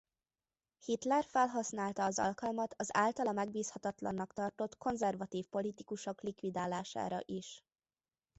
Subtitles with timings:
[0.85, 7.63] Hitler felhasználta az alkalmat az általa megbízhatatlannak tartott konzervatív politikusok likvidálására is.